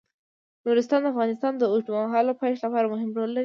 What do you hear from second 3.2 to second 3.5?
لري.